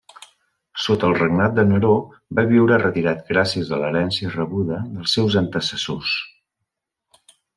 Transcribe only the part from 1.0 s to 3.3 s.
el regnat de Neró va viure retirat